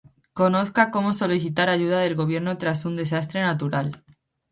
Conozca 0.33 0.89
cómo 0.89 1.13
solicitar 1.13 1.69
ayuda 1.69 1.99
del 1.99 2.15
Gobierno 2.15 2.57
tras 2.57 2.85
un 2.85 2.95
desastre 2.95 3.39
natural. 3.41 4.03